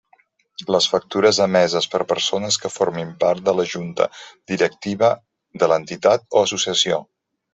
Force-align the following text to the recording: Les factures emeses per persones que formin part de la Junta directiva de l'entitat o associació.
Les 0.75 0.85
factures 0.93 1.39
emeses 1.43 1.87
per 1.95 1.99
persones 2.13 2.57
que 2.63 2.71
formin 2.77 3.11
part 3.25 3.45
de 3.51 3.55
la 3.59 3.67
Junta 3.75 4.07
directiva 4.53 5.11
de 5.65 5.71
l'entitat 5.75 6.27
o 6.39 6.45
associació. 6.49 6.99